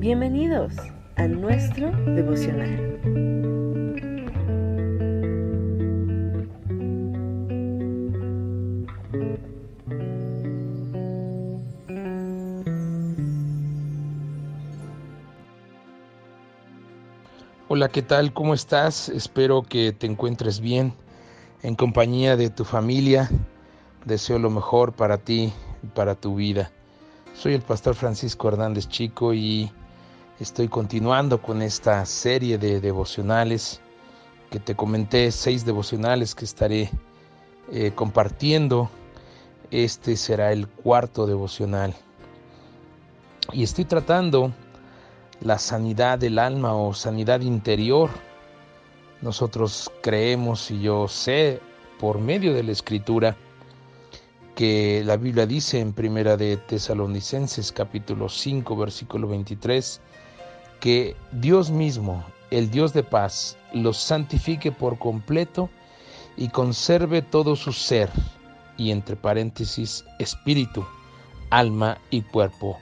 Bienvenidos 0.00 0.72
a 1.16 1.26
nuestro 1.26 1.90
devocional. 2.06 2.98
Hola, 17.68 17.90
¿qué 17.90 18.00
tal? 18.00 18.32
¿Cómo 18.32 18.54
estás? 18.54 19.10
Espero 19.10 19.60
que 19.64 19.92
te 19.92 20.06
encuentres 20.06 20.60
bien 20.60 20.94
en 21.62 21.74
compañía 21.74 22.38
de 22.38 22.48
tu 22.48 22.64
familia. 22.64 23.28
Deseo 24.06 24.38
lo 24.38 24.48
mejor 24.48 24.94
para 24.94 25.18
ti 25.18 25.52
y 25.82 25.86
para 25.88 26.14
tu 26.14 26.36
vida. 26.36 26.70
Soy 27.34 27.52
el 27.52 27.60
pastor 27.60 27.94
Francisco 27.94 28.48
Hernández 28.48 28.88
Chico 28.88 29.34
y 29.34 29.70
estoy 30.40 30.68
continuando 30.68 31.42
con 31.42 31.60
esta 31.60 32.04
serie 32.06 32.56
de 32.56 32.80
devocionales 32.80 33.82
que 34.50 34.58
te 34.58 34.74
comenté, 34.74 35.30
seis 35.30 35.66
devocionales 35.66 36.34
que 36.34 36.46
estaré 36.46 36.90
eh, 37.70 37.92
compartiendo. 37.94 38.90
Este 39.70 40.16
será 40.16 40.50
el 40.50 40.66
cuarto 40.66 41.26
devocional. 41.26 41.94
Y 43.52 43.62
estoy 43.62 43.84
tratando 43.84 44.52
la 45.42 45.58
sanidad 45.58 46.18
del 46.18 46.38
alma 46.38 46.74
o 46.74 46.94
sanidad 46.94 47.42
interior. 47.42 48.08
Nosotros 49.20 49.92
creemos 50.02 50.70
y 50.70 50.80
yo 50.80 51.06
sé 51.06 51.60
por 52.00 52.18
medio 52.18 52.54
de 52.54 52.62
la 52.62 52.72
escritura 52.72 53.36
que 54.54 55.02
la 55.04 55.16
Biblia 55.16 55.46
dice 55.46 55.80
en 55.80 55.92
Primera 55.92 56.38
de 56.38 56.56
Tesalonicenses 56.56 57.72
capítulo 57.72 58.28
5 58.28 58.76
versículo 58.76 59.28
23 59.28 60.00
que 60.80 61.16
Dios 61.32 61.70
mismo, 61.70 62.24
el 62.50 62.70
Dios 62.70 62.92
de 62.92 63.02
paz, 63.02 63.56
los 63.72 63.96
santifique 63.96 64.72
por 64.72 64.98
completo 64.98 65.70
y 66.36 66.48
conserve 66.48 67.22
todo 67.22 67.54
su 67.54 67.72
ser 67.72 68.10
y 68.76 68.90
entre 68.90 69.14
paréntesis 69.14 70.04
espíritu, 70.18 70.84
alma 71.50 71.98
y 72.10 72.22
cuerpo 72.22 72.78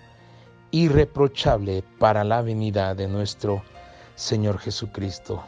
irreprochable 0.70 1.82
para 1.98 2.24
la 2.24 2.42
venida 2.42 2.94
de 2.94 3.08
nuestro 3.08 3.62
Señor 4.16 4.58
Jesucristo. 4.58 5.42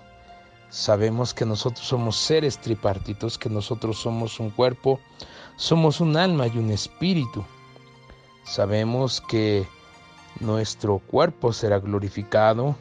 Sabemos 0.71 1.35
que 1.35 1.45
nosotros 1.45 1.87
somos 1.87 2.17
seres 2.17 2.59
tripartitos, 2.59 3.37
que 3.37 3.51
nosotros 3.51 3.99
somos 3.99 4.39
un 4.39 4.51
cuerpo, 4.51 5.01
somos 5.57 6.01
un 6.01 6.17
alma 6.17 6.47
y 6.47 6.57
un 6.57 6.71
espíritu. 6.71 7.45
Sabemos 8.45 9.21
que 9.29 9.67
nuestro 10.39 10.99
cuerpo 10.99 11.53
será 11.53 11.79
glorificado, 11.81 12.77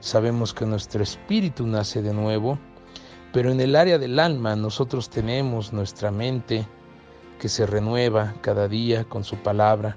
sabemos 0.00 0.52
que 0.52 0.66
nuestro 0.66 1.02
espíritu 1.02 1.66
nace 1.66 2.02
de 2.02 2.12
nuevo, 2.12 2.58
pero 3.32 3.50
en 3.50 3.60
el 3.60 3.76
área 3.76 3.98
del 3.98 4.18
alma 4.18 4.54
nosotros 4.56 5.08
tenemos 5.08 5.72
nuestra 5.72 6.10
mente 6.10 6.66
que 7.38 7.48
se 7.48 7.66
renueva 7.66 8.34
cada 8.42 8.68
día 8.68 9.04
con 9.04 9.24
su 9.24 9.36
palabra 9.36 9.96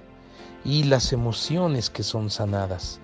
y 0.63 0.83
las 0.83 1.11
emociones 1.13 1.89
que 1.89 2.01
son 2.01 2.29
sanadas. 2.29 2.99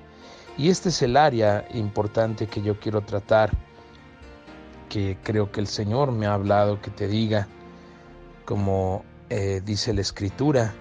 Y 0.57 0.69
este 0.69 0.89
es 0.89 1.01
el 1.01 1.17
área 1.17 1.67
importante 1.73 2.47
que 2.47 2.61
yo 2.61 2.79
quiero 2.79 3.01
tratar, 3.01 3.51
que 4.89 5.17
creo 5.23 5.51
que 5.51 5.59
el 5.59 5.67
Señor 5.67 6.11
me 6.11 6.25
ha 6.25 6.33
hablado 6.33 6.81
que 6.81 6.91
te 6.91 7.07
diga, 7.07 7.47
como 8.45 9.05
eh, 9.29 9.61
dice 9.63 9.93
la 9.93 10.01
Escritura 10.01 10.73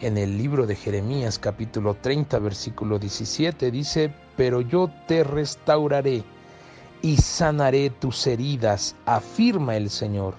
en 0.00 0.16
el 0.16 0.38
libro 0.38 0.66
de 0.66 0.76
Jeremías 0.76 1.38
capítulo 1.38 1.94
30 1.94 2.38
versículo 2.38 2.98
17, 2.98 3.70
dice, 3.70 4.12
pero 4.36 4.60
yo 4.60 4.90
te 5.06 5.24
restauraré 5.24 6.24
y 7.02 7.16
sanaré 7.16 7.90
tus 7.90 8.26
heridas, 8.26 8.94
afirma 9.06 9.76
el 9.76 9.90
Señor, 9.90 10.34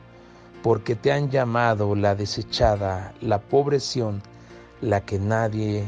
porque 0.64 0.96
te 0.96 1.12
han 1.12 1.30
llamado 1.30 1.96
la 1.96 2.16
desechada, 2.16 3.14
la 3.22 3.40
pobreción, 3.40 4.22
la 4.82 5.02
que 5.02 5.20
nadie 5.20 5.84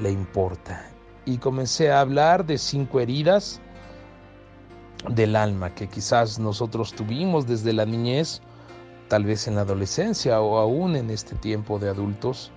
le 0.00 0.10
importa. 0.10 0.88
Y 1.24 1.38
comencé 1.38 1.90
a 1.90 2.00
hablar 2.00 2.44
de 2.44 2.58
cinco 2.58 3.00
heridas 3.00 3.60
del 5.08 5.36
alma 5.36 5.74
que 5.74 5.88
quizás 5.88 6.38
nosotros 6.38 6.92
tuvimos 6.92 7.46
desde 7.46 7.72
la 7.72 7.86
niñez, 7.86 8.40
tal 9.08 9.24
vez 9.24 9.46
en 9.46 9.56
la 9.56 9.62
adolescencia 9.62 10.40
o 10.40 10.58
aún 10.58 10.96
en 10.96 11.10
este 11.10 11.34
tiempo 11.36 11.78
de 11.78 11.88
adultos. 11.88 12.50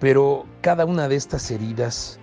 Pero 0.00 0.46
cada 0.60 0.84
una 0.84 1.08
de 1.08 1.16
estas 1.16 1.50
heridas 1.50 2.18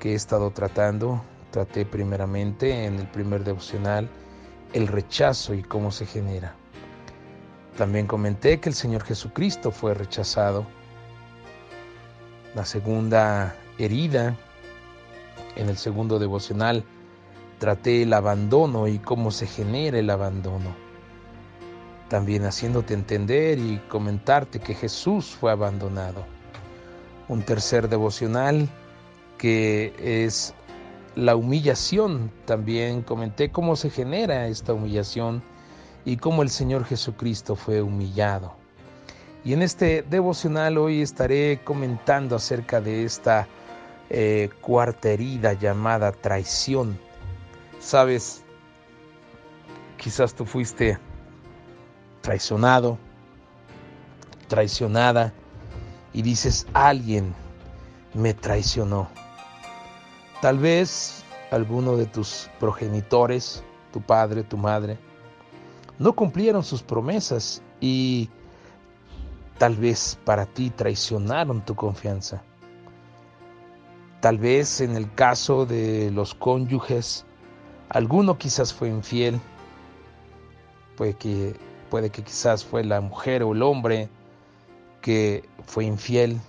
que 0.00 0.12
he 0.12 0.14
estado 0.14 0.50
tratando, 0.50 1.22
traté 1.50 1.84
primeramente 1.84 2.86
en 2.86 2.98
el 2.98 3.06
primer 3.06 3.44
devocional 3.44 4.08
el 4.72 4.88
rechazo 4.88 5.54
y 5.54 5.62
cómo 5.62 5.90
se 5.90 6.06
genera. 6.06 6.54
También 7.76 8.06
comenté 8.06 8.60
que 8.60 8.68
el 8.68 8.74
Señor 8.74 9.04
Jesucristo 9.04 9.70
fue 9.70 9.94
rechazado 9.94 10.66
la 12.54 12.66
segunda 12.66 13.56
herida, 13.78 14.36
en 15.56 15.70
el 15.70 15.78
segundo 15.78 16.18
devocional, 16.18 16.84
traté 17.58 18.02
el 18.02 18.12
abandono 18.12 18.88
y 18.88 18.98
cómo 18.98 19.30
se 19.30 19.46
genera 19.46 19.98
el 19.98 20.10
abandono. 20.10 20.74
También 22.10 22.44
haciéndote 22.44 22.92
entender 22.92 23.58
y 23.58 23.78
comentarte 23.88 24.60
que 24.60 24.74
Jesús 24.74 25.34
fue 25.34 25.50
abandonado. 25.50 26.26
Un 27.32 27.42
tercer 27.42 27.88
devocional 27.88 28.68
que 29.38 29.94
es 29.98 30.52
la 31.14 31.34
humillación. 31.34 32.30
También 32.44 33.00
comenté 33.00 33.50
cómo 33.50 33.74
se 33.74 33.88
genera 33.88 34.48
esta 34.48 34.74
humillación 34.74 35.42
y 36.04 36.18
cómo 36.18 36.42
el 36.42 36.50
Señor 36.50 36.84
Jesucristo 36.84 37.56
fue 37.56 37.80
humillado. 37.80 38.54
Y 39.46 39.54
en 39.54 39.62
este 39.62 40.02
devocional 40.02 40.76
hoy 40.76 41.00
estaré 41.00 41.62
comentando 41.64 42.36
acerca 42.36 42.82
de 42.82 43.04
esta 43.04 43.48
eh, 44.10 44.50
cuarta 44.60 45.08
herida 45.08 45.54
llamada 45.54 46.12
traición. 46.12 46.98
Sabes, 47.80 48.44
quizás 49.96 50.34
tú 50.34 50.44
fuiste 50.44 50.98
traicionado, 52.20 52.98
traicionada 54.48 55.32
y 56.12 56.22
dices, 56.22 56.66
alguien 56.72 57.34
me 58.14 58.34
traicionó. 58.34 59.08
Tal 60.40 60.58
vez 60.58 61.24
alguno 61.50 61.96
de 61.96 62.06
tus 62.06 62.48
progenitores, 62.58 63.62
tu 63.92 64.00
padre, 64.00 64.42
tu 64.42 64.56
madre, 64.56 64.98
no 65.98 66.14
cumplieron 66.14 66.64
sus 66.64 66.82
promesas 66.82 67.62
y 67.80 68.28
Tal 69.62 69.76
vez 69.76 70.18
para 70.24 70.44
ti 70.44 70.70
traicionaron 70.70 71.64
tu 71.64 71.76
confianza. 71.76 72.42
Tal 74.20 74.36
vez 74.36 74.80
en 74.80 74.96
el 74.96 75.14
caso 75.14 75.66
de 75.66 76.10
los 76.10 76.34
cónyuges, 76.34 77.24
alguno 77.88 78.38
quizás 78.38 78.74
fue 78.74 78.88
infiel, 78.88 79.40
puede 80.96 81.14
que, 81.14 81.54
puede 81.90 82.10
que 82.10 82.24
quizás 82.24 82.64
fue 82.64 82.82
la 82.82 83.00
mujer 83.00 83.44
o 83.44 83.52
el 83.52 83.62
hombre 83.62 84.08
que 85.02 85.44
fue 85.66 85.84
infiel 85.84 86.40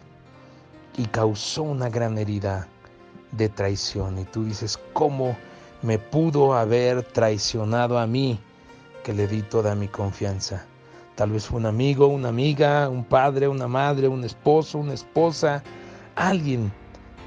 y 0.96 1.06
causó 1.08 1.64
una 1.64 1.90
gran 1.90 2.18
herida 2.18 2.68
de 3.32 3.50
traición. 3.50 4.20
Y 4.20 4.26
tú 4.26 4.46
dices, 4.46 4.80
¿cómo 4.94 5.36
me 5.82 6.00
pudo 6.00 6.54
haber 6.54 7.04
traicionado 7.04 7.98
a 7.98 8.08
mí 8.08 8.40
que 9.04 9.14
le 9.14 9.28
di 9.28 9.42
toda 9.42 9.76
mi 9.76 9.88
confianza? 9.88 10.66
Tal 11.16 11.32
vez 11.32 11.46
fue 11.46 11.60
un 11.60 11.66
amigo, 11.66 12.08
una 12.08 12.30
amiga, 12.30 12.90
un 12.90 13.04
padre, 13.04 13.48
una 13.48 13.68
madre, 13.68 14.08
un 14.08 14.24
esposo, 14.24 14.78
una 14.78 14.94
esposa, 14.94 15.62
alguien. 16.16 16.72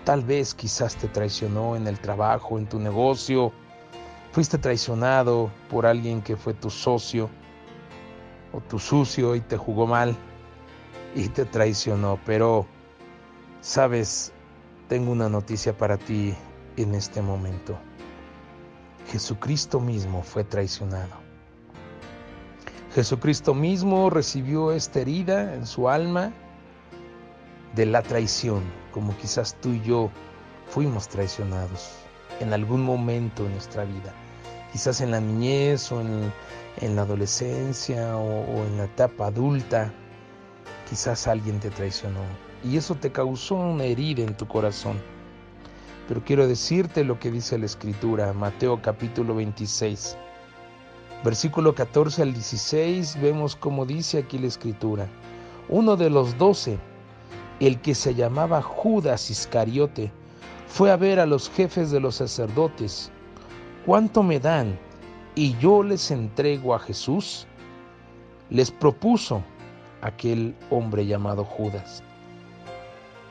Tal 0.05 0.23
vez 0.23 0.55
quizás 0.55 0.97
te 0.97 1.09
traicionó 1.09 1.77
en 1.77 1.87
el 1.87 1.99
trabajo, 1.99 2.59
en 2.59 2.67
tu 2.67 2.79
negocio. 2.79 3.53
Fuiste 4.33 4.59
traicionado 4.59 5.51
por 5.71 5.87
alguien 5.87 6.23
que 6.23 6.37
fue 6.37 6.55
tu 6.55 6.71
socio 6.71 7.29
o 8.53 8.61
tu 8.61 8.79
sucio 8.79 9.35
y 9.35 9.41
te 9.41 9.57
jugó 9.57 9.87
mal 9.87 10.17
y 11.17 11.29
te 11.29 11.47
traicionó. 11.47 12.21
Pero, 12.25 12.67
sabes, 13.61 14.33
tengo 14.89 15.11
una 15.11 15.29
noticia 15.29 15.77
para 15.77 15.97
ti 15.97 16.35
en 16.77 16.95
este 16.95 17.23
momento. 17.23 17.77
Jesucristo 19.11 19.81
mismo 19.81 20.23
fue 20.23 20.45
traicionado. 20.45 21.27
Jesucristo 22.95 23.55
mismo 23.55 24.11
recibió 24.11 24.73
esta 24.73 25.01
herida 25.01 25.55
en 25.55 25.67
su 25.67 25.89
alma 25.89 26.33
de 27.75 27.87
la 27.87 28.03
traición, 28.03 28.63
como 28.93 29.17
quizás 29.17 29.57
tú 29.61 29.71
y 29.71 29.83
yo 29.83 30.11
fuimos 30.67 31.09
traicionados 31.09 31.93
en 32.41 32.53
algún 32.53 32.83
momento 32.83 33.45
de 33.45 33.51
nuestra 33.51 33.85
vida, 33.85 34.15
quizás 34.73 35.01
en 35.01 35.11
la 35.11 35.21
niñez 35.21 35.93
o 35.93 36.01
en, 36.01 36.97
la 36.97 37.03
adolescencia 37.03 38.17
o 38.17 38.65
en 38.65 38.79
la 38.79 38.85
etapa 38.85 39.27
adulta, 39.27 39.93
quizás 40.89 41.27
alguien 41.27 41.61
te 41.61 41.71
traicionó 41.71 42.21
y 42.65 42.77
eso 42.77 42.95
te 42.95 43.13
causó 43.13 43.57
una 43.57 43.85
herida 43.85 44.23
en 44.23 44.37
tu 44.37 44.47
corazón. 44.47 44.97
pero 46.09 46.23
quiero 46.25 46.47
decirte 46.47 47.03
lo 47.05 47.19
que 47.19 47.31
dice 47.33 47.59
la 47.59 47.67
Escritura, 47.67 48.33
Mateo 48.33 48.81
capítulo 48.81 49.35
26. 49.35 50.17
Versículo 51.25 51.75
14 51.75 52.23
al 52.23 52.33
16, 52.33 53.21
vemos 53.21 53.57
cómo 53.57 53.85
dice 53.85 54.19
aquí 54.19 54.39
la 54.39 54.47
Escritura. 54.47 55.09
Uno 55.69 55.97
de 55.97 56.09
los 56.09 56.39
doce, 56.39 56.79
el 57.59 57.81
que 57.81 57.95
se 57.95 58.15
llamaba 58.15 58.63
Judas 58.63 59.31
Iscariote, 59.31 60.13
fue 60.69 60.93
a 60.93 60.97
ver 60.97 61.19
a 61.19 61.27
los 61.27 61.51
jefes 61.51 61.91
de 61.91 61.99
los 61.99 62.17
sacerdotes. 62.17 63.11
¿Cuánto 63.85 64.23
me 64.23 64.39
dan? 64.39 64.79
Y 65.35 65.57
yo 65.59 65.83
les 65.83 66.11
entrego 66.13 66.75
a 66.75 66.79
Jesús. 66.79 67.47
Les 68.51 68.71
propuso 68.71 69.43
aquel 70.07 70.55
hombre 70.71 71.07
llamado 71.07 71.45
Judas. 71.45 72.03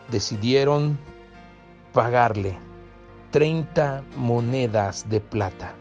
Decidieron 0.10 0.98
pagarle 1.94 2.57
30 3.31 4.04
monedas 4.18 5.10
de 5.10 5.19
plata. 5.19 5.74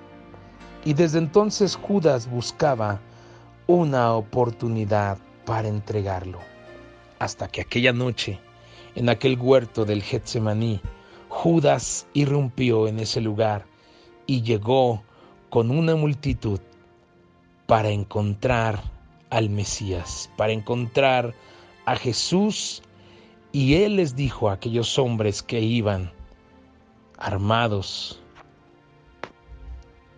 Y 0.85 0.95
desde 0.95 1.19
entonces 1.19 1.77
Judas 1.77 2.29
buscaba 2.29 3.01
una 3.67 4.15
oportunidad 4.15 5.19
para 5.45 5.69
entregarlo. 5.69 6.39
Hasta 7.19 7.49
que 7.49 7.61
aquella 7.61 7.93
noche, 7.93 8.39
en 8.95 9.09
aquel 9.09 9.39
huerto 9.39 9.85
del 9.85 10.03
Getsemaní, 10.03 10.81
Judas 11.29 12.07
irrumpió 12.13 12.87
en 12.87 13.01
ese 13.01 13.21
lugar 13.21 13.67
y 14.27 14.43
llegó 14.43 15.03
con 15.51 15.71
una 15.71 15.97
multitud 15.97 16.61
para 17.67 17.91
encontrar 17.91 18.94
al 19.31 19.51
Mesías, 19.51 20.31
para 20.37 20.53
encontrar 20.53 21.35
a 21.87 21.97
Jesús 21.97 22.83
y 23.53 23.75
él 23.75 23.97
les 23.97 24.17
dijo 24.17 24.49
a 24.49 24.55
aquellos 24.55 24.99
hombres 24.99 25.43
que 25.43 25.61
iban 25.61 26.11
armados, 27.19 28.21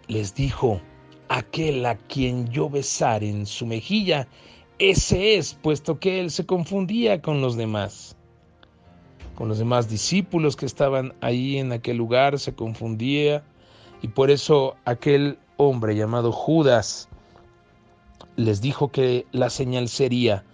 les 0.08 0.35
dijo, 0.35 0.81
aquel 1.29 1.85
a 1.87 1.97
quien 1.97 2.49
yo 2.49 2.70
besar 2.70 3.25
en 3.25 3.47
su 3.47 3.67
mejilla, 3.67 4.29
ese 4.79 5.37
es, 5.37 5.55
puesto 5.55 5.99
que 5.99 6.20
él 6.20 6.31
se 6.31 6.47
confundía 6.47 7.20
con 7.20 7.41
los 7.41 7.56
demás. 7.56 8.17
Con 9.35 9.49
los 9.49 9.58
demás 9.58 9.88
discípulos 9.88 10.56
que 10.56 10.67
estaban 10.67 11.14
ahí 11.20 11.58
en 11.58 11.73
aquel 11.73 11.97
lugar, 11.97 12.38
se 12.38 12.55
confundía, 12.55 13.44
y 14.03 14.08
por 14.08 14.31
eso 14.31 14.76
aquel 14.85 15.38
hombre 15.56 15.94
llamado 15.94 16.32
Judas 16.32 17.08
les 18.36 18.60
dijo 18.60 18.88
que 18.88 19.26
la 19.32 19.50
señal 19.50 19.88
sería 19.88 20.44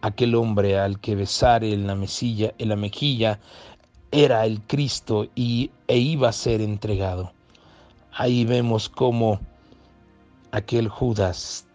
aquel 0.00 0.34
hombre 0.34 0.78
al 0.78 1.00
que 1.00 1.14
besar 1.14 1.64
en 1.64 1.86
la, 1.86 1.94
mesilla, 1.94 2.54
en 2.58 2.68
la 2.68 2.76
mejilla 2.76 3.38
era 4.10 4.44
el 4.46 4.62
Cristo 4.62 5.26
y, 5.34 5.70
e 5.86 5.98
iba 5.98 6.28
a 6.28 6.32
ser 6.32 6.60
entregado. 6.60 7.32
Ahí 8.12 8.44
vemos 8.44 8.88
cómo 8.88 9.40
aquel 10.50 10.88
Judas, 10.88 11.66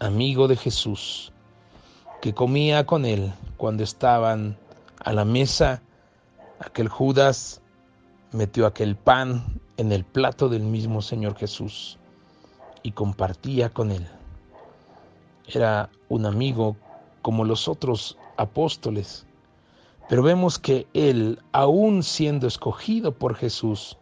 amigo 0.00 0.48
de 0.48 0.56
Jesús, 0.56 1.32
que 2.22 2.32
comía 2.32 2.86
con 2.86 3.04
él 3.04 3.32
cuando 3.56 3.82
estaban 3.82 4.56
a 5.04 5.12
la 5.12 5.24
mesa, 5.24 5.82
aquel 6.58 6.88
Judas 6.88 7.60
metió 8.32 8.66
aquel 8.66 8.96
pan 8.96 9.60
en 9.76 9.92
el 9.92 10.04
plato 10.04 10.48
del 10.48 10.62
mismo 10.62 11.02
Señor 11.02 11.36
Jesús 11.36 11.98
y 12.82 12.92
compartía 12.92 13.68
con 13.68 13.90
él. 13.90 14.06
Era 15.46 15.90
un 16.08 16.26
amigo 16.26 16.76
como 17.22 17.44
los 17.44 17.68
otros 17.68 18.18
apóstoles. 18.36 19.26
Pero 20.08 20.22
vemos 20.22 20.58
que 20.58 20.86
él, 20.92 21.40
aún 21.52 22.02
siendo 22.02 22.46
escogido 22.46 23.12
por 23.12 23.34
Jesús, 23.34 23.96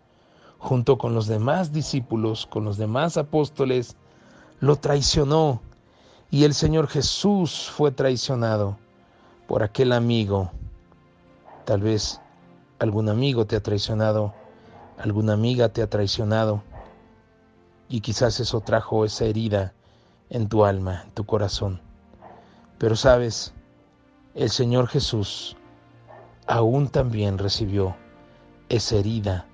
junto 0.58 0.98
con 0.98 1.14
los 1.14 1.26
demás 1.26 1.72
discípulos, 1.72 2.46
con 2.46 2.64
los 2.64 2.76
demás 2.76 3.16
apóstoles, 3.16 3.96
lo 4.60 4.76
traicionó. 4.76 5.60
Y 6.30 6.44
el 6.44 6.54
Señor 6.54 6.88
Jesús 6.88 7.70
fue 7.70 7.92
traicionado 7.92 8.78
por 9.46 9.62
aquel 9.62 9.92
amigo. 9.92 10.50
Tal 11.64 11.80
vez 11.80 12.20
algún 12.78 13.08
amigo 13.08 13.46
te 13.46 13.56
ha 13.56 13.62
traicionado, 13.62 14.32
alguna 14.98 15.34
amiga 15.34 15.68
te 15.68 15.82
ha 15.82 15.88
traicionado. 15.88 16.62
Y 17.88 18.00
quizás 18.00 18.40
eso 18.40 18.60
trajo 18.60 19.04
esa 19.04 19.24
herida 19.24 19.74
en 20.30 20.48
tu 20.48 20.64
alma, 20.64 21.02
en 21.04 21.10
tu 21.10 21.26
corazón. 21.26 21.80
Pero 22.78 22.96
sabes, 22.96 23.52
el 24.34 24.48
Señor 24.50 24.86
Jesús 24.86 25.56
aún 26.46 26.88
también 26.88 27.38
recibió 27.38 27.96
esa 28.68 28.96
herida 28.96 29.46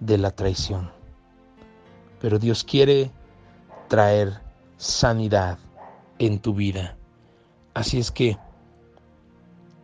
de 0.00 0.18
la 0.18 0.32
traición. 0.32 0.90
Pero 2.20 2.38
Dios 2.38 2.64
quiere 2.64 3.10
traer 3.88 4.40
sanidad 4.76 5.58
en 6.18 6.40
tu 6.40 6.54
vida. 6.54 6.96
Así 7.74 7.98
es 7.98 8.10
que 8.10 8.36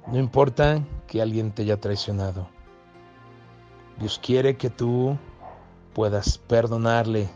no 0.07 0.19
importa 0.19 0.85
que 1.07 1.23
alguien 1.23 1.53
te 1.53 1.63
haya 1.63 1.81
traicionado. 1.81 2.49
Dios 3.99 4.21
quiere 4.23 4.57
que 4.57 4.71
tú 4.71 5.17
puedas 5.93 6.39
perdonarle 6.39 7.29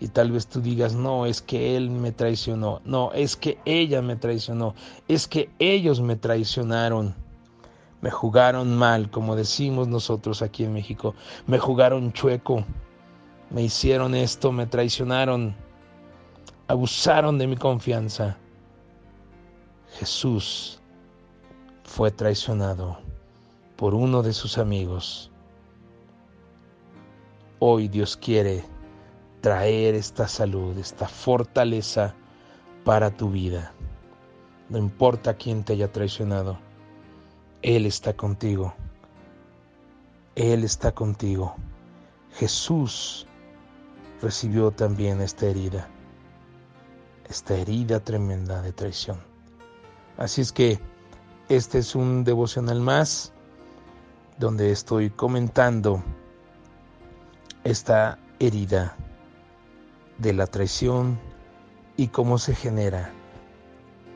y 0.00 0.08
tal 0.08 0.30
vez 0.30 0.46
tú 0.46 0.60
digas, 0.60 0.94
no, 0.94 1.26
es 1.26 1.40
que 1.40 1.76
él 1.76 1.90
me 1.90 2.12
traicionó, 2.12 2.80
no, 2.84 3.12
es 3.12 3.36
que 3.36 3.58
ella 3.64 4.02
me 4.02 4.16
traicionó, 4.16 4.74
es 5.08 5.26
que 5.26 5.48
ellos 5.58 6.00
me 6.00 6.16
traicionaron, 6.16 7.14
me 8.02 8.10
jugaron 8.10 8.76
mal, 8.76 9.10
como 9.10 9.36
decimos 9.36 9.88
nosotros 9.88 10.42
aquí 10.42 10.64
en 10.64 10.74
México, 10.74 11.14
me 11.46 11.58
jugaron 11.58 12.12
chueco, 12.12 12.64
me 13.50 13.62
hicieron 13.62 14.14
esto, 14.14 14.52
me 14.52 14.66
traicionaron, 14.66 15.56
abusaron 16.68 17.38
de 17.38 17.46
mi 17.46 17.56
confianza. 17.56 18.36
Jesús 19.98 20.80
fue 21.84 22.10
traicionado 22.10 22.98
por 23.76 23.94
uno 23.94 24.22
de 24.22 24.34
sus 24.34 24.58
amigos. 24.58 25.30
Hoy 27.60 27.88
Dios 27.88 28.16
quiere 28.18 28.64
traer 29.46 29.94
esta 29.94 30.26
salud, 30.26 30.76
esta 30.76 31.06
fortaleza 31.06 32.16
para 32.84 33.12
tu 33.12 33.30
vida. 33.30 33.72
No 34.68 34.76
importa 34.76 35.34
quién 35.34 35.62
te 35.62 35.74
haya 35.74 35.92
traicionado, 35.92 36.58
Él 37.62 37.86
está 37.86 38.14
contigo. 38.14 38.74
Él 40.34 40.64
está 40.64 40.90
contigo. 40.90 41.54
Jesús 42.32 43.28
recibió 44.20 44.72
también 44.72 45.20
esta 45.20 45.46
herida, 45.46 45.86
esta 47.28 47.54
herida 47.54 48.00
tremenda 48.00 48.60
de 48.62 48.72
traición. 48.72 49.20
Así 50.18 50.40
es 50.40 50.50
que 50.50 50.80
este 51.48 51.78
es 51.78 51.94
un 51.94 52.24
devocional 52.24 52.80
más 52.80 53.32
donde 54.40 54.72
estoy 54.72 55.10
comentando 55.10 56.02
esta 57.62 58.18
herida 58.40 58.96
de 60.18 60.32
la 60.32 60.46
traición 60.46 61.18
y 61.96 62.08
cómo 62.08 62.38
se 62.38 62.54
genera. 62.54 63.10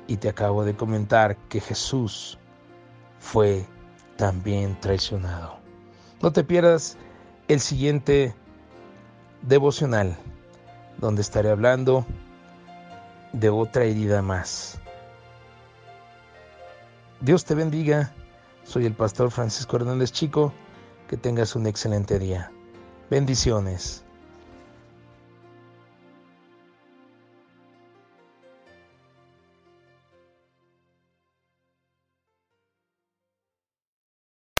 Y 0.06 0.16
te 0.16 0.28
acabo 0.28 0.64
de 0.64 0.74
comentar 0.74 1.36
que 1.48 1.60
Jesús 1.60 2.38
fue 3.18 3.64
también 4.16 4.78
traicionado. 4.80 5.58
No 6.20 6.32
te 6.32 6.44
pierdas 6.44 6.96
el 7.48 7.60
siguiente 7.60 8.34
devocional, 9.42 10.16
donde 10.98 11.22
estaré 11.22 11.50
hablando 11.50 12.04
de 13.32 13.48
otra 13.48 13.84
herida 13.84 14.22
más. 14.22 14.78
Dios 17.20 17.44
te 17.44 17.54
bendiga. 17.54 18.12
Soy 18.64 18.86
el 18.86 18.94
pastor 18.94 19.30
Francisco 19.30 19.76
Hernández 19.76 20.12
Chico. 20.12 20.52
Que 21.08 21.16
tengas 21.16 21.56
un 21.56 21.66
excelente 21.66 22.18
día. 22.18 22.52
Bendiciones. 23.10 24.04